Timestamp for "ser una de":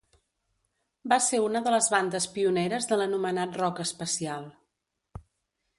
1.25-1.73